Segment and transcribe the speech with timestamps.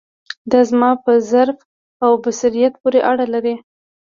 [0.51, 1.57] دا زما په ظرف
[2.03, 3.55] او بصیرت پورې اړه لري.